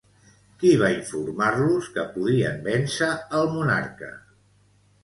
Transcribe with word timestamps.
Qui 0.61 0.71
va 0.83 0.89
informar-los 0.93 1.91
que 1.99 2.07
podien 2.17 2.59
vèncer 2.71 3.13
al 3.43 3.53
monarca? 3.59 4.13